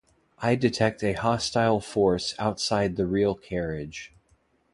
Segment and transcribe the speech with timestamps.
[0.39, 4.11] I detect a hostile force outside the rail carriage.